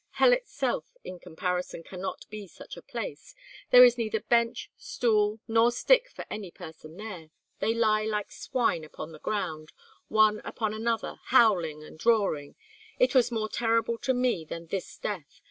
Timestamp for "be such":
2.31-2.75